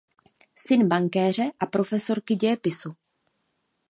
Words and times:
Syn 0.55 0.83
bankéře 0.87 1.51
a 1.59 1.65
profesorky 1.65 2.35
dějepisu. 2.35 2.95